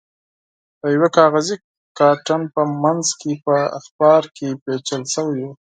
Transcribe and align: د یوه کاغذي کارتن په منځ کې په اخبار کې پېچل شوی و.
د 0.79 0.83
یوه 0.95 1.09
کاغذي 1.17 1.55
کارتن 1.99 2.41
په 2.53 2.61
منځ 2.83 3.05
کې 3.19 3.31
په 3.45 3.55
اخبار 3.79 4.21
کې 4.35 4.47
پېچل 4.63 5.03
شوی 5.13 5.41
و. 5.45 5.49